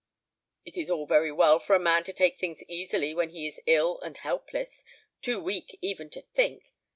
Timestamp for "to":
2.05-2.11, 6.09-6.23